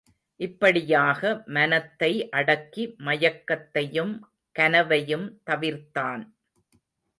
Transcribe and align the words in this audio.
இப்படியாக 0.39 1.43
மனத்தை 1.47 2.29
அடக்கி 2.29 2.95
மயக்கத்தையும் 2.99 4.13
கனவையும் 4.55 5.27
தவிர்த்தான். 5.49 6.23